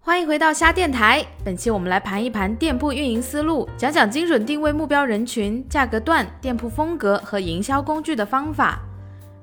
[0.00, 8.80] 欢迎回到虾电台，本期我们来盘一盘店铺运营思路，讲讲精准定位目标人群、价格段、店铺风格和营销工具的方法。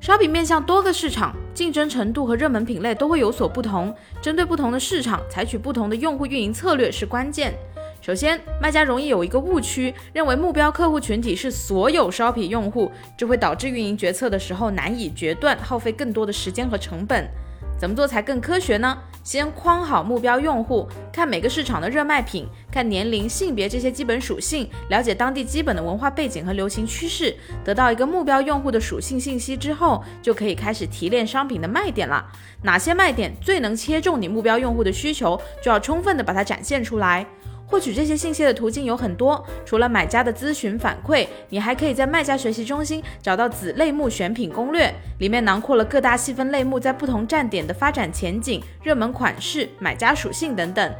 [0.01, 7.53] 烧饼面向多个市场，竞争程度和热门品类都会有所不同，针对不同的市场，采取不同的用户运营策略是关键。
[8.01, 17.29] 首先，卖家容易有一个误区，认为目标客户群体是所有烧饼用户，这会导致运营决策的时候难以决断，耗费更多的时间和成本。
[17.77, 18.97] 怎么做才更科学呢？
[19.23, 32.25] 先框好目标用户，看每个市场的热卖品，看年龄、性别这些基本属性，了解当地基本的文化背景和流行趋势，得到一个目标用户的属性信息之后，就可以开始提炼商品的卖点了。
[32.63, 37.25] 哪些卖点最能切中你目标用户的需求，就要充分的把它展现出来。
[37.71, 50.93] 获取这些信息的途径有很多，除了买家的咨询反馈，你还可以在卖家学习中心找到子类目选品攻略，里面囊括了各大细分类目在不同站点的发展前景、热门款式、买家属性等等。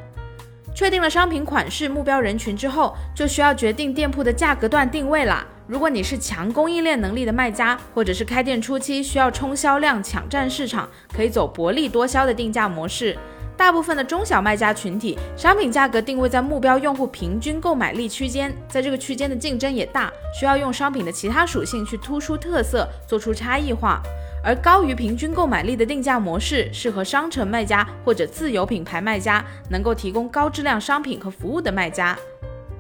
[0.74, 5.46] 确定了商品款式、目标人群之后，就需要决定店铺的价格段定位啦。
[5.68, 13.18] 如果你是强供应链能力的卖家，或者是开店初期需要冲销量、抢占市场，可以走薄利多销的定价模式。
[13.62, 24.02] 大部分的中小卖家群体，商品价格定位在目标用户平均购买力区间，在这个区间的竞争也大，需要用商品的其他属性去突出特色，做出差异化。
[24.44, 32.18] 而高于平均购买力的定价模式，适合商城卖家或者自有品牌卖家，能够提供高质量商品和服务的卖家。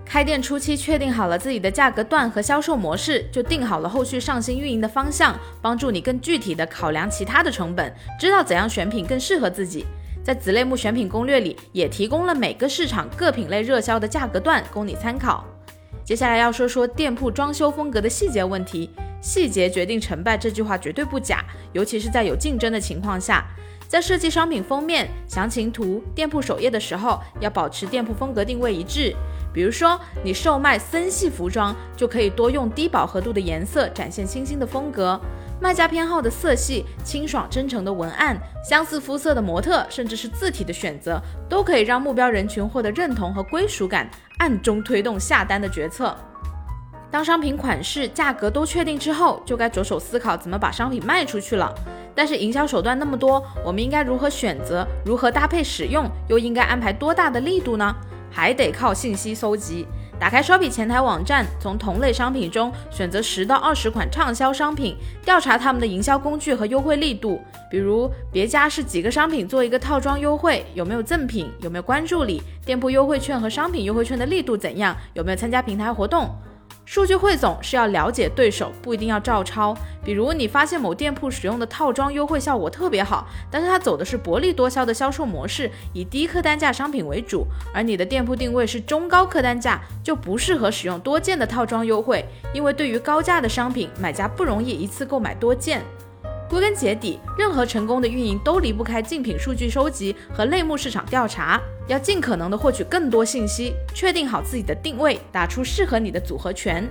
[0.03, 9.85] 开店初期确定好了自己的价格段和销售模式，就定好了后续上新运营的方向，帮助你更具体的考量其他的成本，知道怎样选品更适合自己。
[10.23, 15.45] 在子类目选品攻略里，也提供了每个市场各品类热销的价格段供你参考。
[16.03, 18.89] 接下来要说说店铺装修风格的细节问题，
[19.22, 23.45] 细节决定成败这句话绝对不假，尤其是在有竞争的情况下，
[23.88, 29.15] 在设计商品封面、详情图、店铺首页的时候，要保持店铺风格定位一致。
[29.53, 35.20] 比如说，你售卖森系服装，就可以多用低饱和度的颜色，展现清新的风格。
[35.61, 38.36] 卖家偏好的色系、清爽真诚的文案、
[38.67, 46.17] 相似肤色的模特，甚至是字体的选择，都可以让目标人群获得认同和归属感，暗中推动下单的决策。
[47.11, 51.71] 当商品款式、价格都确定之后，就该着手思考怎么把商品卖出去了。
[52.16, 54.88] 但是营销手段那么多，我们应该如何选择？
[55.05, 56.10] 如何搭配使用？
[56.27, 57.95] 又应该安排多大的力度呢？
[58.32, 59.86] 还得靠信息搜集。
[60.21, 64.95] 打开 Shopee 前台网站，从同类商品中选择十到二十款畅销商品，
[65.26, 67.42] 调查他们的营销工具和优惠力度。
[67.71, 76.30] 比如别家是几个商品做一个套装优惠，有没有赠品，有没有关注礼，店铺优惠券和商品优惠券的力度怎样，有没有参加平台活动。
[76.91, 79.73] 数据汇总是要了解对手，不一定要照抄。
[80.03, 95.81] 比如你发现某店铺使用的套装优惠效果特别好，但是它走的是薄利多销的销售模式，以低客单价商品为主，而你的店铺定位是中高客单价，就不适合使用多件的套装优惠，因为对于高价的商品，买家不容易一次购买多件。
[96.52, 101.58] 归根结底，任何成功的运营都离不开竞品数据收集和类目市场调查，
[101.88, 106.86] 要尽可能的获取更多信息，确定好自己的定位，打出适合你的组合拳。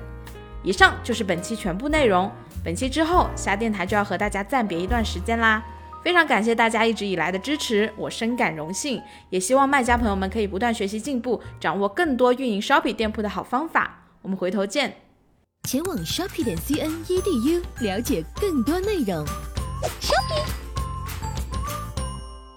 [0.62, 2.32] 以上就是本期全部内容。
[2.64, 5.62] 本期之后，下电台就要和大家暂别一段时间啦。
[6.02, 8.98] 非常感谢大家一直以来的支持，我深感荣幸。
[9.28, 14.06] 也希望卖家朋友们可以不断学习进步，掌握更多运营 Shopee 店铺的好方法。
[14.22, 14.96] 我们回头见。
[15.64, 19.26] 前往 Shopee 点 C N E D U 了解更多内容。
[19.82, 20.69] Shopping!